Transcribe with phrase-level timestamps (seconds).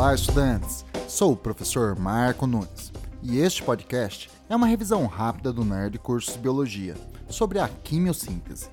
[0.00, 0.82] Olá, estudantes!
[1.06, 2.90] Sou o professor Marco Nunes
[3.22, 6.96] e este podcast é uma revisão rápida do Nerd Cursos Biologia
[7.28, 8.70] sobre a quimiossíntese.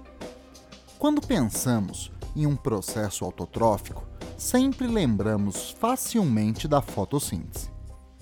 [0.97, 7.69] Quando pensamos em um processo autotrófico, sempre lembramos facilmente da fotossíntese.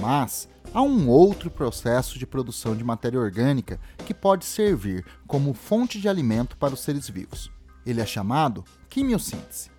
[0.02, 6.02] Mas há um outro processo de produção de matéria orgânica que pode servir como fonte
[6.02, 7.52] de alimento para os seres vivos.
[7.86, 9.70] Ele é chamado quimiossíntese.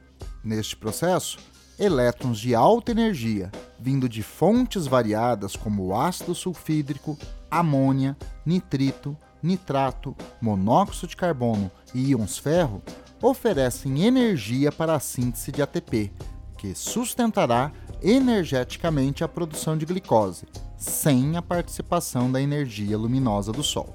[0.45, 1.39] Neste processo,
[1.79, 7.19] elétrons de alta energia, vindo de fontes variadas como ácido sulfídrico,
[7.51, 12.83] amônia, nitrito, nitrato, monóxido de carbono e íons ferro,
[13.23, 16.13] oferecem energia para a síntese de ATP,
[16.57, 17.73] que sustentará
[18.03, 23.95] energeticamente a produção de glicose, sem a participação da energia luminosa do Sol.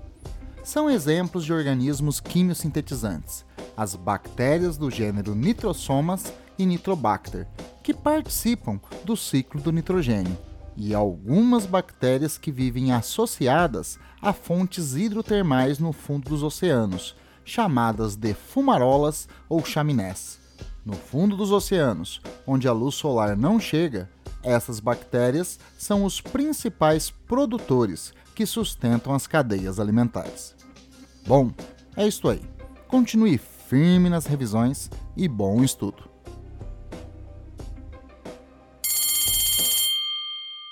[0.64, 7.48] São exemplos de organismos quimiosintetizantes, as bactérias do gênero Nitrosomas e Nitrobacter,
[7.92, 10.38] que participam do ciclo do nitrogênio,
[10.78, 18.34] e algumas bactérias que vivem associadas a fontes hidrotermais no fundo dos oceanos, chamadas de
[18.34, 20.40] fumarolas ou chaminés.
[20.86, 24.10] No fundo dos oceanos, onde a luz solar não chega,
[24.42, 30.56] essas bactérias são os principais produtores que sustentam as cadeias alimentares.
[31.28, 31.52] Bom,
[31.98, 32.42] é isto aí.
[32.88, 36.11] Continue firme nas revisões e bom estudo!